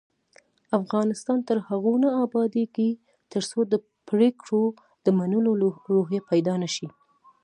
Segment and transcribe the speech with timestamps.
[0.79, 2.89] افغانستان تر هغو نه ابادیږي،
[3.31, 3.73] ترڅو د
[4.07, 4.63] پریکړو
[5.05, 5.51] د منلو
[5.95, 6.87] روحیه پیدا نشي.